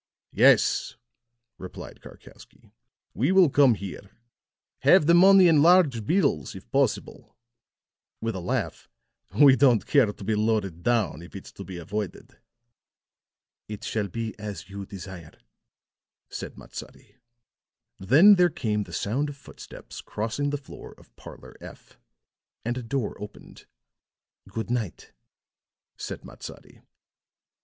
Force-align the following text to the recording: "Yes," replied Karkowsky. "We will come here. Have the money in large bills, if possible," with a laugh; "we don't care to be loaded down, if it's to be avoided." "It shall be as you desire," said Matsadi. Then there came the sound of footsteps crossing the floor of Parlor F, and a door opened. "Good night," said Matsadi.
"Yes," 0.33 0.95
replied 1.59 2.01
Karkowsky. 2.01 2.71
"We 3.13 3.31
will 3.31 3.51
come 3.51 3.75
here. 3.75 4.17
Have 4.79 5.05
the 5.05 5.13
money 5.13 5.47
in 5.47 5.61
large 5.61 6.07
bills, 6.07 6.55
if 6.55 6.67
possible," 6.71 7.37
with 8.19 8.33
a 8.33 8.39
laugh; 8.39 8.89
"we 9.39 9.55
don't 9.55 9.85
care 9.85 10.07
to 10.11 10.23
be 10.23 10.33
loaded 10.33 10.81
down, 10.81 11.21
if 11.21 11.35
it's 11.35 11.51
to 11.51 11.63
be 11.63 11.77
avoided." 11.77 12.39
"It 13.67 13.83
shall 13.83 14.07
be 14.07 14.33
as 14.39 14.71
you 14.71 14.87
desire," 14.87 15.33
said 16.31 16.57
Matsadi. 16.57 17.17
Then 17.99 18.33
there 18.37 18.49
came 18.49 18.85
the 18.85 18.93
sound 18.93 19.29
of 19.29 19.37
footsteps 19.37 20.01
crossing 20.01 20.49
the 20.49 20.57
floor 20.57 20.95
of 20.97 21.15
Parlor 21.15 21.55
F, 21.61 21.99
and 22.65 22.75
a 22.75 22.81
door 22.81 23.15
opened. 23.21 23.67
"Good 24.49 24.71
night," 24.71 25.11
said 25.95 26.25
Matsadi. 26.25 26.81